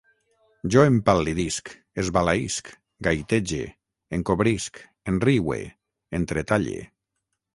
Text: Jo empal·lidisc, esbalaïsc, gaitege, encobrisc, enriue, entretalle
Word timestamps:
Jo 0.75 0.83
empal·lidisc, 0.91 1.69
esbalaïsc, 2.03 2.71
gaitege, 3.07 3.61
encobrisc, 4.19 4.81
enriue, 5.13 5.59
entretalle 6.21 6.83